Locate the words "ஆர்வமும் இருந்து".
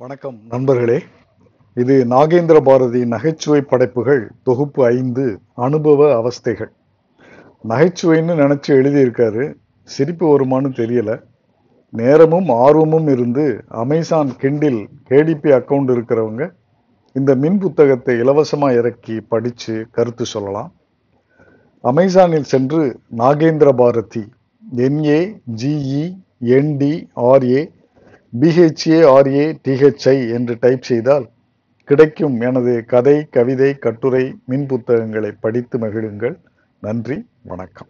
12.48-13.64